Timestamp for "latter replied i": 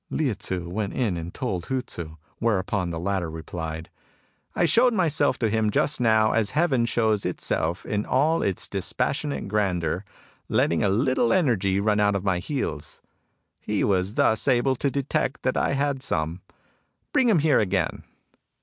2.99-4.65